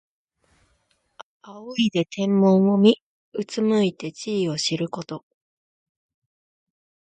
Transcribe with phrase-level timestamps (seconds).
[1.43, 2.97] 仰いで天文を見、
[3.33, 5.23] うつむいて地理を知ること。